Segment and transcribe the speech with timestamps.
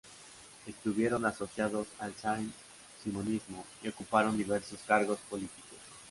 [0.65, 5.77] Estuvieron asociados al saint-simonismo, y ocuparon diversos cargos políticos.